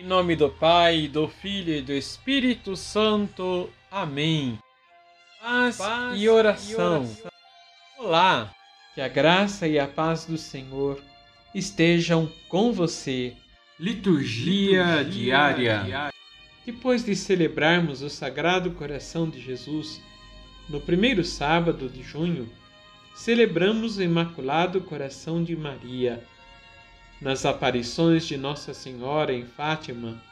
Em 0.00 0.06
nome 0.06 0.34
do 0.34 0.48
Pai, 0.48 1.08
do 1.08 1.28
Filho 1.28 1.74
e 1.74 1.82
do 1.82 1.92
Espírito 1.92 2.74
Santo. 2.74 3.68
Amém. 3.90 4.58
Paz, 5.42 5.76
paz 5.76 6.18
e, 6.18 6.26
oração. 6.26 7.02
e 7.02 7.04
oração. 7.04 7.30
Olá, 7.98 8.54
que 8.94 9.02
a 9.02 9.08
graça 9.08 9.68
e 9.68 9.78
a 9.78 9.86
paz 9.86 10.24
do 10.24 10.38
Senhor 10.38 10.98
estejam 11.54 12.32
com 12.48 12.72
você. 12.72 13.36
Liturgia, 13.78 15.02
Liturgia 15.02 15.04
diária. 15.04 15.82
diária. 15.84 16.14
Depois 16.64 17.04
de 17.04 17.14
celebrarmos 17.14 18.00
o 18.00 18.08
Sagrado 18.08 18.70
Coração 18.70 19.28
de 19.28 19.38
Jesus, 19.38 20.00
no 20.66 20.80
primeiro 20.80 21.22
sábado 21.22 21.90
de 21.90 22.02
junho, 22.02 22.50
celebramos 23.14 23.98
o 23.98 24.02
Imaculado 24.02 24.80
Coração 24.80 25.44
de 25.44 25.54
Maria 25.54 26.26
nas 27.20 27.44
aparições 27.44 28.26
de 28.26 28.36
Nossa 28.36 28.72
Senhora 28.72 29.32
em 29.32 29.44
Fátima, 29.44 30.22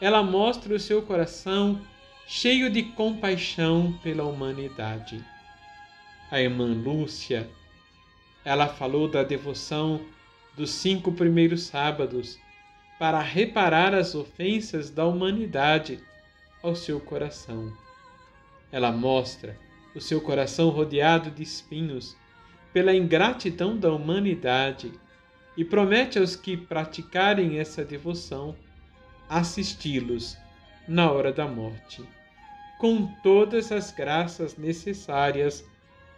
ela 0.00 0.22
mostra 0.22 0.74
o 0.74 0.80
seu 0.80 1.02
coração 1.02 1.80
cheio 2.26 2.68
de 2.68 2.82
compaixão 2.82 3.92
pela 4.02 4.24
humanidade. 4.24 5.24
A 6.30 6.40
irmã 6.40 6.66
Lúcia, 6.66 7.48
ela 8.44 8.66
falou 8.66 9.08
da 9.08 9.22
devoção 9.22 10.00
dos 10.56 10.70
cinco 10.70 11.12
primeiros 11.12 11.62
sábados 11.62 12.38
para 12.98 13.20
reparar 13.20 13.94
as 13.94 14.14
ofensas 14.14 14.90
da 14.90 15.06
humanidade 15.06 16.00
ao 16.62 16.74
seu 16.74 16.98
coração. 16.98 17.72
Ela 18.72 18.90
mostra 18.90 19.56
o 19.94 20.00
seu 20.00 20.20
coração 20.20 20.70
rodeado 20.70 21.30
de 21.30 21.42
espinhos 21.42 22.16
pela 22.72 22.94
ingratidão 22.94 23.76
da 23.76 23.92
humanidade 23.92 24.92
e 25.56 25.64
promete 25.64 26.18
aos 26.18 26.36
que 26.36 26.56
praticarem 26.56 27.58
essa 27.58 27.84
devoção 27.84 28.54
assisti-los 29.28 30.36
na 30.86 31.10
hora 31.10 31.32
da 31.32 31.46
morte, 31.48 32.04
com 32.78 33.06
todas 33.22 33.72
as 33.72 33.90
graças 33.90 34.56
necessárias 34.56 35.64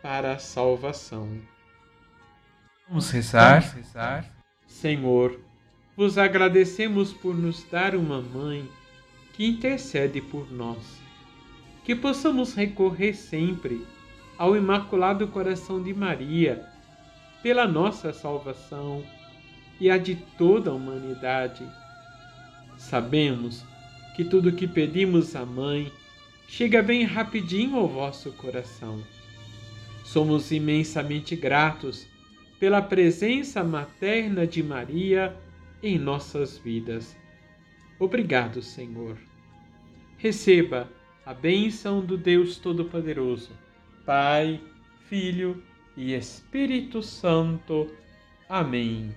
para 0.03 0.33
a 0.33 0.39
salvação. 0.39 1.29
Vamos 2.89 3.11
rezar, 3.11 3.61
Vamos 3.61 3.75
rezar. 3.75 4.39
Senhor, 4.67 5.41
vos 5.97 6.19
agradecemos 6.19 7.13
por 7.13 7.35
nos 7.35 7.65
dar 7.65 7.95
uma 7.95 8.21
mãe 8.21 8.69
que 9.33 9.47
intercede 9.47 10.21
por 10.21 10.51
nós. 10.51 11.01
Que 11.85 11.95
possamos 11.95 12.55
recorrer 12.55 13.15
sempre 13.15 13.87
ao 14.37 14.57
Imaculado 14.57 15.27
Coração 15.29 15.83
de 15.83 15.95
Maria 15.95 16.67
pela 17.43 17.67
nossa 17.67 18.13
salvação 18.13 19.03
e 19.81 19.91
a 19.91 19.99
de 19.99 20.17
toda 20.37 20.71
a 20.71 20.75
humanidade. 20.75 21.67
Sabemos 22.77 23.65
que 24.17 24.25
tudo 24.25 24.49
o 24.49 24.53
que 24.53 24.67
pedimos 24.67 25.37
à 25.37 25.45
Mãe 25.45 25.93
chega 26.49 26.83
bem 26.83 27.05
rapidinho 27.05 27.77
ao 27.77 27.89
vosso 27.89 28.33
coração. 28.33 29.03
Somos 30.05 30.51
imensamente 30.51 31.37
gratos 31.37 32.07
pela 32.59 32.83
presença 32.83 33.63
materna 33.63 34.47
de 34.47 34.63
Maria 34.63 35.37
em 35.83 35.99
nossas 35.99 36.59
vidas. 36.59 37.17
Obrigado, 37.99 38.63
Senhor. 38.63 39.17
Receba 40.17 40.89
a 41.25 41.35
bênção 41.35 42.01
do 42.01 42.17
Deus 42.17 42.57
Todo-Poderoso, 42.57 43.51
Pai, 44.05 44.61
Filho 45.09 45.63
e 45.97 46.15
Espírito 46.15 47.03
Santo. 47.03 47.89
Amém. 48.49 49.15